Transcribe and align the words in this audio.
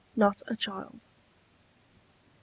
NOT 0.15 0.41
A 0.47 0.55
CHILD. 0.55 0.99
I. 0.99 1.05